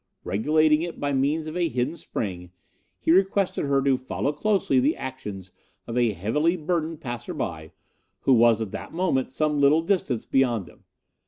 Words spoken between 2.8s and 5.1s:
he requested her to follow closely the